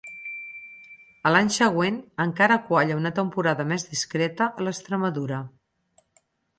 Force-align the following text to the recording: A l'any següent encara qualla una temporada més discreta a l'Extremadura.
A 1.29 1.33
l'any 1.33 1.51
següent 1.57 1.99
encara 2.27 2.59
qualla 2.71 2.97
una 3.05 3.13
temporada 3.23 3.69
més 3.75 3.87
discreta 3.93 4.51
a 4.53 4.67
l'Extremadura. 4.69 5.43